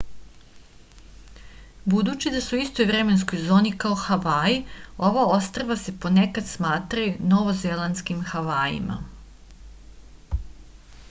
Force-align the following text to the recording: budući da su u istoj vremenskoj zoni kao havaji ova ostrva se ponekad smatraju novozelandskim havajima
budući 1.93 2.31
da 2.35 2.41
su 2.45 2.55
u 2.59 2.61
istoj 2.63 2.87
vremenskoj 2.91 3.43
zoni 3.49 3.73
kao 3.83 3.99
havaji 4.05 4.57
ova 5.11 5.27
ostrva 5.35 5.77
se 5.83 5.95
ponekad 6.07 6.49
smatraju 6.55 7.29
novozelandskim 7.35 8.27
havajima 8.33 8.99